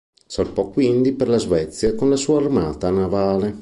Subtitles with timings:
[0.25, 3.59] Salpò quindi per la Svezia con la sua armata navale.